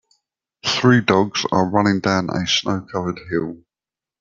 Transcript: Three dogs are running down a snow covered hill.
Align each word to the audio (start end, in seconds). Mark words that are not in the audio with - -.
Three 0.65 0.99
dogs 1.01 1.45
are 1.51 1.69
running 1.69 1.99
down 1.99 2.31
a 2.31 2.47
snow 2.47 2.87
covered 2.91 3.19
hill. 3.29 3.61